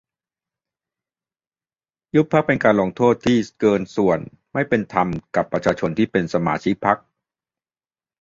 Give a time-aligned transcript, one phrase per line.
[2.15, 4.19] ยุบพรรคเป็นการลงโทษที่เกินส่วน
[4.53, 6.97] ไม่เป็นธรรมกับประชาชนที่เป็นสมาชิกพรรค